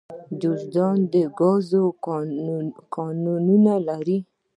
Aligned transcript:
جوزجان 0.41 0.97
د 1.11 1.13
ګازو 1.39 1.83
کانونه 2.95 3.73
لري 3.87 4.19